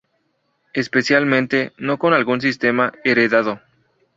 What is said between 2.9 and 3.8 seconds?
heredado.